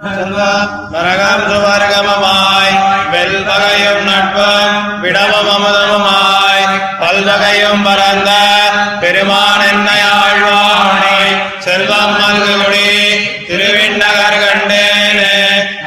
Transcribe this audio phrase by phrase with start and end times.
[0.00, 1.42] நரகம்
[3.12, 6.64] வெல்வகையும் நட்பம் விடமும் அமுதமுமாய்
[7.00, 8.30] பல்வகையும் பரந்த
[9.02, 11.18] பெருமான் என்னை ஆழ்வானை
[11.64, 12.88] செல்வம் மல்குடி
[13.48, 15.36] திருவிண்ணகர் கண்டேனே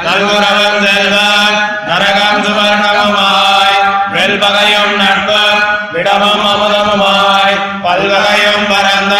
[0.04, 1.58] நல்குரவம் செல்வம்
[1.90, 3.80] நரகம் சுவர்ணமுமாய்
[4.14, 9.16] வெல்வகையும் நட்பம் விடமும் அமுதமுமாய் பல்வகையும் பரந்த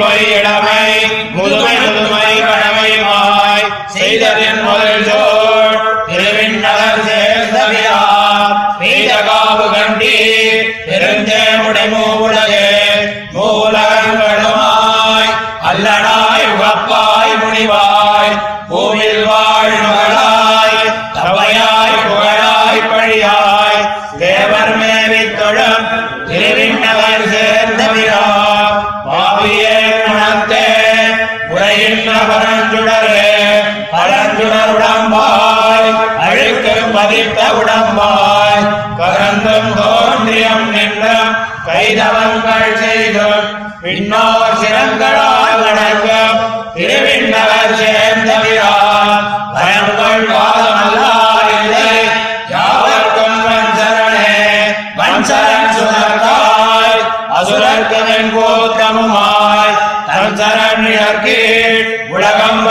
[0.00, 0.73] பொறியிடமே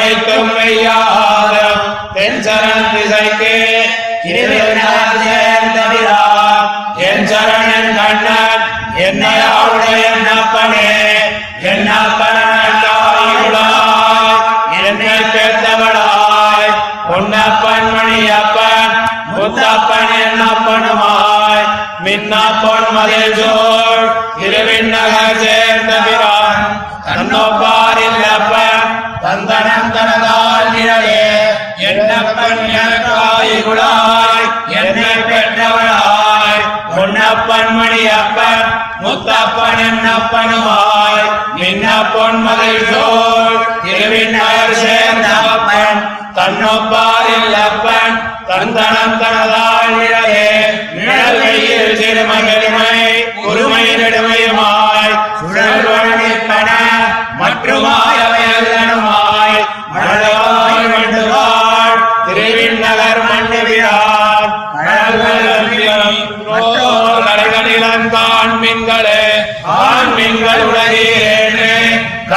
[0.03, 1.83] வைக்கும் மெய்யாரம்
[2.13, 3.53] தென் சரண் திசைக்கு
[4.23, 6.21] திருவிழார் சேர்ந்தவிழா
[6.95, 8.63] என் சரணன் கண்ணன்
[8.95, 9.33] என்னை
[10.03, 10.89] என்னப்பனே
[11.63, 12.79] என்னப்பனாய்
[14.87, 16.73] என்னை பெற்றவளாய்.
[17.09, 18.93] பொன்னப்பன் மணியப்பன்
[19.37, 21.65] முத்தப்பன் என்னப்பனுமாய்.
[22.03, 23.35] மின்னப்பன் மதில்
[25.43, 26.63] சேர்ந்தவிரான்
[32.25, 34.45] என்னப்பன் குழாய்
[34.75, 38.63] என்னை பெற்றவளாய் பொன்னப்பன் மணியப்பன்
[39.03, 41.25] முத்தப்பன் என்னப்பனுமாய்
[41.55, 45.99] நின்ன பொன்மதில் சோழ் திருவிண்ணகர் சேர்ந்தப்பன்
[46.37, 48.15] தன்னொப்பாரில்லப்பன்
[48.47, 50.47] தந்தனம் தனதால் நிழலே
[50.97, 52.41] நிழல் கையில் சிறுமை
[53.45, 54.82] உரிமை நெடுமையுமாய்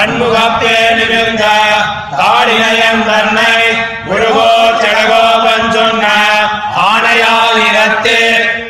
[0.08, 1.44] கண்முகத்தே நிமிர்ந்த
[2.12, 3.54] தாடினயம் தன்னை
[4.06, 4.50] குருவோ
[4.80, 6.04] செடகோபன் சொன்ன
[6.82, 8.14] ஆணையால் இரத்து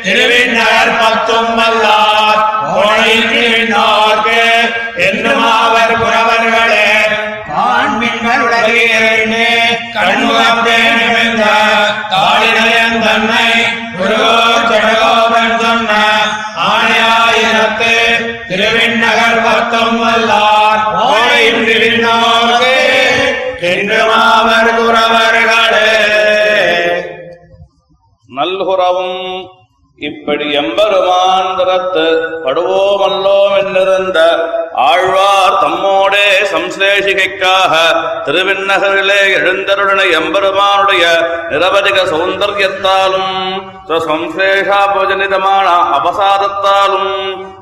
[0.05, 4.39] திருவிண்ணகர் பத்தும் வல்லார் கோணையின் திருவிண்ணார்க்கு
[5.07, 6.87] என்னும் அவர் புறவர்களே.
[7.67, 9.45] ஆண்மீன்கள் உலகீரேனு
[9.97, 11.45] கண்முகத்தே நிமிர்ந்த
[12.13, 13.47] தாடினயம் தன்னை
[13.99, 14.35] குருவோ
[14.71, 15.91] செடகோபன் சொன்ன
[16.71, 17.93] ஆணையாயிரத்து
[18.49, 20.56] திருவிண்ணகர் பத்தும் வல்லார்
[21.49, 22.71] கோடையும் திருவிண்ணோர்க்கு
[23.69, 25.91] என்றும் அவர் குறவர்களே
[28.29, 29.21] நல்குறவும்
[29.99, 32.03] இப்படி எம்பெருமான் திறத்து
[32.43, 34.19] படுவோமல்லோம் என்றிருந்த
[34.83, 37.73] ஆழ்வார் தம்மோடே சம்சேஷிகைக்காக
[38.25, 41.05] திருவிண்ணகரிலே எழுந்தருளின எம்பெருமானுடைய
[41.51, 43.33] நிரவதிக சௌந்தர்யத்தாலும்
[44.07, 45.67] சம்சேஷாபஜனிதமான
[45.97, 47.11] அபசாதத்தாலும்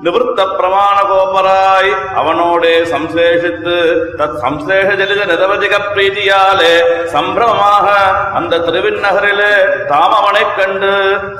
[0.01, 3.77] நிவர்த்த பிரமாண கோபராய் அவனோடே சம்சேஷித்து
[4.17, 6.73] தத் சம்சேஷ ஜலித நிரவதிக பிரீதியாலே
[7.13, 7.87] சம்பிரமமாக
[8.33, 9.53] அந்த திருவிண்ணகரிலே
[9.89, 10.91] தாமவனைக் கண்டு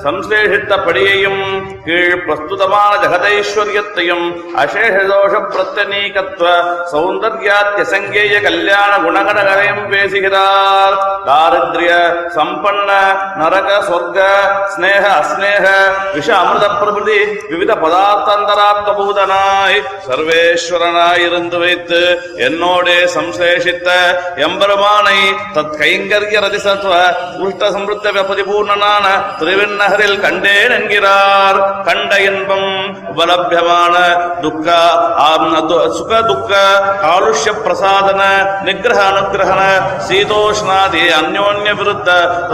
[0.06, 1.44] சம்சேஷித்தபடியையும்
[1.86, 4.26] கீழ் பிரஸ்துதமான ஜெகதைஸ்வர்யத்தையும்
[4.64, 6.48] அசேஷதோஷ பிரத்தனீகத்துவ
[6.94, 10.96] சௌந்தர்யாத்தியசங்கேய கல்யாண குணகணகரையும் பேசுகிறார்.
[11.28, 11.90] தாரித்ய
[12.36, 12.90] சம்பன்ன
[13.40, 14.20] நரக சொர்க்க
[14.74, 15.66] ஸ்னேக அஸ்னேக
[16.16, 17.20] விஷ அமிர்த பிரபுதி
[17.52, 22.02] விவித பதார்த்தந்தராத்மபூதனாய் சர்வேஸ்வரனாய் இருந்து வைத்து
[22.48, 23.90] என்னோடே சம்சேஷித்த
[24.48, 25.20] எம்பெருமானை
[25.58, 26.94] தத் கைங்கரிய ரதிசத்துவ
[27.46, 28.14] உஷ்ட சம்பிருத்த
[29.06, 31.58] பரிபூர்ணனான திருவிண்ணகரில் கண்டேன் என்கிறார்.
[31.88, 32.72] கண்ட இன்பம்
[33.12, 33.96] உபலபியமான
[34.44, 34.68] துக்க
[35.98, 36.54] சுக துக்க
[37.04, 38.22] காலுஷ்ய பிரசாதன
[38.68, 39.62] நிகிரக அனுகிரகண
[40.08, 42.10] சீதோஷ்ணாதி அந்யோன்ய விருத்த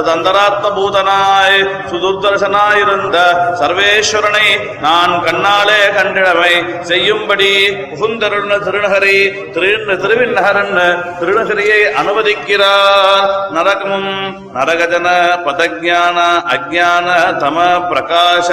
[0.07, 1.59] தந்தராத்ம பூதனாய்
[1.92, 3.18] சுதுர்தர்சனாயிருந்த
[3.62, 4.48] சர்வேஸ்வரனை
[4.86, 6.53] நான் கண்ணாலே கண்டிடமை.
[6.92, 7.51] செய்யும்படி
[7.92, 9.18] புகுந்தருண திருநகரி
[9.56, 9.69] திரு
[10.03, 10.75] திருவிண்ணகரன்
[11.21, 13.27] திருநகரியை அனுமதிக்கிறார்.
[13.56, 14.12] நரகமும்
[14.56, 15.07] நரகஜன
[15.45, 16.18] பதஜான
[16.49, 17.07] அஜான
[17.39, 17.57] தம
[17.89, 18.49] பிரகாச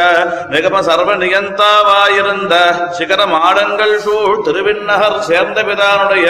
[0.50, 2.55] நிகம சர்வ நியந்தாவாயிருந்த
[2.90, 6.29] சிகர மாடங்கள் சூழ் திருவிண்ணகர் சேர்ந்த பிதானுடைய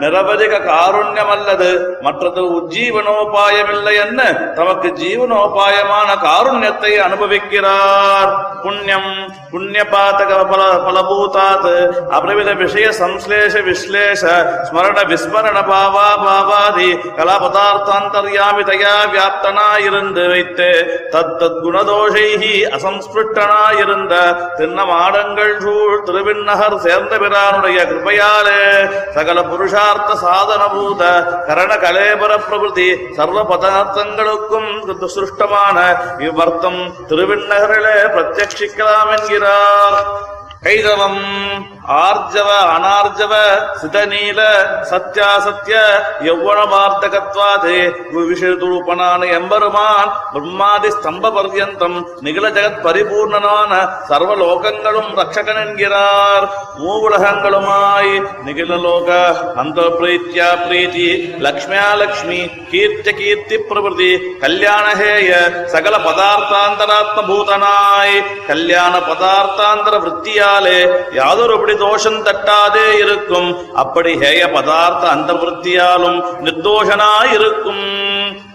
[0.00, 1.68] நிரபதிக காருண்யம் அல்லது
[2.02, 4.20] மற்றது உஜ்ஜீவனோபாயமில்லை என்ன?
[4.54, 8.30] தமக்கு ஜீவனோபாயமான காருண்யத்தை அனுபவிக்கிறார்.
[8.62, 9.10] புண்ணியம்
[9.50, 11.68] புண்ணிய பாதக பல பலபூதாத்
[12.10, 14.22] அபிரவித விஷய சம்ஸ்லேஷ விஸ்லேஷ
[14.68, 20.68] ஸ்மரண விஸ்மரண பாவா பாவாதி கலா பதார்த்தாந்தர்யாமி தயா வியாப்தனாயிருந்து வைத்து
[21.12, 24.14] தத்தத் தத் குணதோஷைஹி அசம்ஸ்பிருஷ்டனாயிருந்த
[24.58, 28.60] திண்ணமாடங்கள் சூழ் திருவிண்ணகர் சேர்ந்த பிரானுடைய கிருபையாலே
[29.16, 31.02] சகல புருஷார்த்த சாதனபூத
[31.48, 34.70] கரண கலேபர பிரபுதி சர்வ பதார்த்தங்களுக்கும்
[35.16, 35.76] சிருஷ்டமான
[36.28, 36.80] இவ்வர்த்தம்
[37.10, 39.98] திருவிண்ணகரிலே பிரத்யட்சிக்கலாம் என்கிறார்.
[40.62, 41.20] கைதவம்
[41.96, 43.34] ஆர்ஜவ அனார்ஜவ
[43.80, 44.40] சிதநீல
[44.90, 45.74] சத்யாசத்ய
[46.26, 47.78] யௌவனமார்த்தகத்வாதே.
[48.14, 51.96] விவிஷதுரூபனான எம்பெருமான் பிரம்மாதி ஸ்தம்ப பர்யந்தம்
[52.26, 53.72] நிகழ ஜெகத் பரிபூர்ணனான
[54.10, 56.46] சர்வ லோகங்களும் ரட்சகன் என்கிறார்
[56.80, 58.12] மூவுலகங்களுமாய்
[58.46, 59.08] நிகில லோக
[59.62, 61.08] அந்த பிரீத்தியா பிரீத்தி
[61.46, 62.40] லக்ஷ்மியா லக்ஷ்மி
[62.72, 64.10] கீர்த்திய கீர்த்தி பிரபுதி
[64.44, 65.30] கல்யாணஹேய
[65.74, 68.16] சகல பதார்த்தாந்தராத்ம பூதனாய்
[68.50, 70.78] கல்யாண பதார்த்தாந்தர விற்த்தியாலே
[71.18, 73.74] யாதொரு தோஷம் தட்டாதே இருக்கும்.
[73.74, 77.84] அப்படி ஹேய பதார்த்த அந்த விற்த்தியாலும் நிர்தோஷனாயிருக்கும்.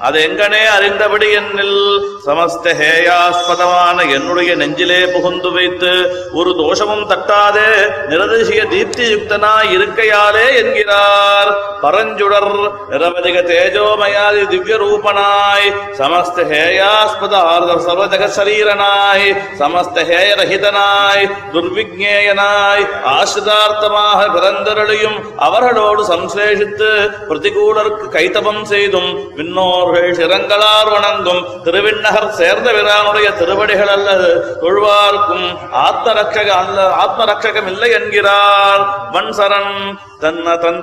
[0.04, 1.78] அது எங்கனே அறிந்தபடி என்னில்
[2.26, 5.92] சமஸ்த ஹேயாஸ்பதமான என்னுடைய நெஞ்சிலே புகுந்து வைத்து
[6.34, 7.70] ஒரு தோஷமும் தட்டாதே
[8.10, 11.52] நிரதிசிய தீப்தி யுக்தனாய் இருக்கையாலே என்கிறார்.
[11.84, 12.52] பரஞ்சுடர்
[12.92, 15.68] நிரவதிக தேஜோமயாதி திவ்ய ரூபனாய்
[15.98, 19.28] சமஸ்த ஹேயாஸ்பத ஆர்த சர்வஜக சரீரனாய்
[19.60, 26.92] சமஸ்த ஹேயரஹிதனாய் துர்விக்னேயனாய் ஆசிரிதார்த்தமாக பிறந்தருளையும் அவர்களோடு சம்சேஷித்து
[27.30, 31.42] பிரதிகூலருக்கு கைத்தபம் செய்தும் விண்ணோர் புகழ் சிறங்களார் வணங்கும்.
[31.64, 34.30] திருவிண்ணகர் சேர்ந்த விரானுடைய திருவடிகள் அல்லது
[34.62, 35.46] தொழுவார்க்கும்
[35.88, 38.84] ஆத்மரட்சக அல்ல ஆத்மரட்சகம் இல்லை என்கிறார்.
[39.12, 39.76] வன்சரன்
[40.24, 40.82] தன்ன தன்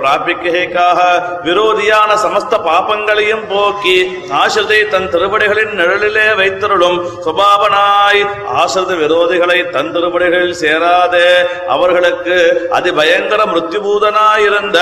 [0.00, 1.00] பிராபிக்கேக்காக
[1.46, 3.98] விரோதியான சமஸ்த பாபங்களையும் போக்கி
[4.40, 8.22] ஆசிரதை தன் திருபடிகளின் நிழலிலே வைத்திருளும் சுபாவனாய்
[8.60, 11.28] ஆசிரத விரோதிகளை தன் திருபடிகளில் சேராதே.
[11.74, 12.36] அவர்களுக்கு
[12.78, 14.78] அதிபயங்கர மிருத்யுபூதனாயிருந்த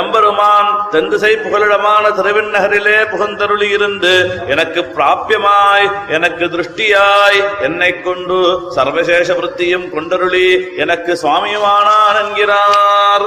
[0.00, 4.14] எம்பெருமான் தென் திசை புகலிடமான திருவிண்ணகரிலே புகந்தருளி இருந்து
[4.54, 8.38] எனக்கு பிராபியமாய் எனக்கு திருஷ்டியாய் என்னை கொண்டு
[8.76, 10.46] சர்வசேஷ விருத்தியும் கொண்டருளி
[10.84, 13.26] எனக்கு சுவாமியுமானான் என்கிறார்.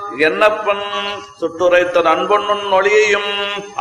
[0.19, 0.85] என்னப்பன்
[1.41, 3.29] சுட்டுரைத்த நண்பொன்னுன் ஒளியையும்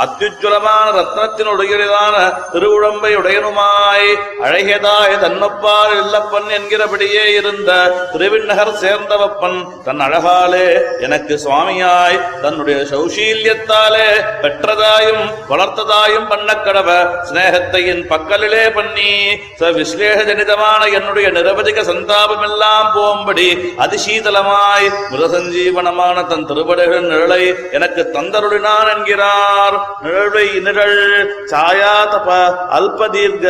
[0.02, 2.16] அத்யுஜ்வலமான ரத்னத்தினுடையதான
[2.52, 4.08] திருவுழம்பை உடையனுமாய்
[4.44, 7.70] அழகியதாய் தன்னப்பால் இல்லப்பன் என்கிறபடியே இருந்த
[8.12, 10.66] திருவிண்ணகர் சேர்ந்தவப்பன் தன் அழகாலே
[11.00, 14.06] எனக்கு சுவாமியாய் தன்னுடைய சௌஷீல்யத்தாலே
[14.42, 16.88] பெற்றதாயும் வளர்த்ததாயும் பண்ணக்கடவ
[17.28, 19.10] சிநேகத்தையின் பக்கலிலே பண்ணி
[19.60, 23.48] ச விஸ்லேஷ ஜனிதமான என்னுடைய நிரவதிக சந்தாபமெல்லாம் போகும்படி
[23.84, 27.42] அதிசீதலமாய் மிருசஞ்சீவனமான தீவனமான தன் திருவடைகள் நிழலை
[27.76, 29.76] எனக்கு தந்தருளினான் என்கிறார்.
[30.04, 30.98] நிழலை நிழல்
[31.52, 32.28] சாயா தப
[32.78, 33.46] அல்ப தீர்க்க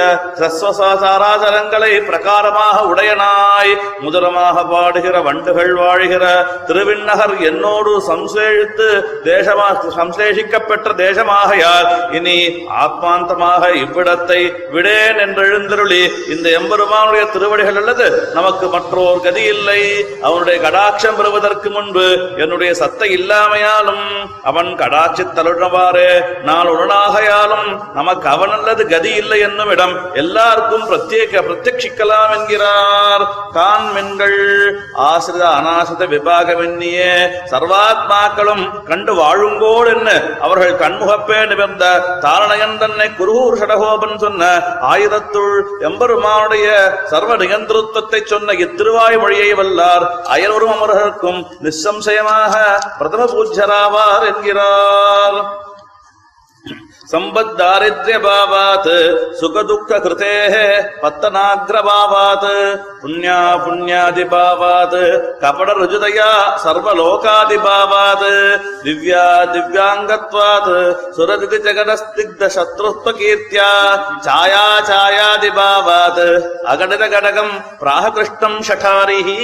[2.09, 3.73] பிரகாரமாக உடையனாய்.
[4.05, 6.25] முதலமாக பாடுகிற வண்டுகள் வாழ்கிற
[6.69, 8.89] திருவிண்ணகர் என்னோடு சம்சேழித்து
[9.31, 12.39] தேசமாக சம்சேஷிக்கப்பெற்ற தேசமாகையால் இனி
[12.83, 14.41] ஆத்மாந்தமாக இவ்விடத்தை
[14.75, 16.03] விடேன் என்று எழுந்தருளி
[16.35, 18.07] இந்த எம்பெருமானுடைய திருவடிகள் அல்லது
[18.39, 19.81] நமக்கு மற்றோர் கதி இல்லை.
[20.27, 22.07] அவனுடைய கடாட்சம் பெறுவதற்கு முன்பு
[22.43, 24.05] என்னுடைய சத்தை இல்லாமையாலும்
[24.51, 26.07] அவன் கடாட்சி தருணவாறு
[26.49, 33.25] நான் உடனாகையாலும் நமக்கு அவன் அல்லது கதி இல்லை என்னும் இடம் எல்லாருக்கும் பிரத்யேக பிரத்யட்சிக்கலாம் என்கிறார்.
[33.53, 34.39] தான் மென்கள்
[35.07, 36.99] ஆசிரித அனாசிரித விபாகமென்னிய
[37.53, 41.85] சர்வாத்மாக்களும் கண்டு வாழுங்கோடு என்ன அவர்கள் கண்முகப்பே நிமிர்ந்த
[42.25, 44.51] தாரணயன் தன்னை குருகூர் ஷடகோபன் சொன்ன
[44.93, 45.57] ஆயுதத்துள்
[45.89, 46.69] எம்பெருமானுடைய
[47.13, 50.07] சர்வ நிகந்திருத்தத்தை சொன்ன இத்திருவாய் மொழியை வல்லார்.
[50.35, 52.50] அயல்வரும் அமர்களுக்கும் நிசம்சயமாக
[52.99, 55.41] பிரதம பூஜ்யராவார் என்கிறார்.
[57.11, 58.91] சம்பத் தாரித்யபாவாத்
[59.39, 60.35] சுகதுக்க கிருத்தே
[61.03, 62.47] பத்தனாகிரபாவாத்
[63.03, 64.99] புண்ணியா புண்ணியாதிபாவாத்
[65.41, 66.29] கபட ருஜுதயா
[66.65, 68.29] சர்வலோகாதிபாவாத்
[68.85, 70.71] திவ்யா திவ்யாங்கத்வாத்
[71.17, 73.71] சுரதிதி ஜகதஸ்திக்த சத்ருத்வகீர்த்தியா
[74.29, 76.25] சாயா சாயாதிபாவாத்
[76.67, 79.39] அகடித கடகம் பிராககிருஷ்ணம் ஷகாரிஹி